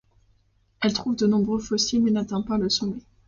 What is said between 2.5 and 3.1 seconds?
le sommet.